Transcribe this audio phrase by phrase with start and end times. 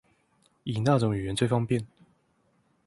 [0.63, 1.85] 以那種語言最方便？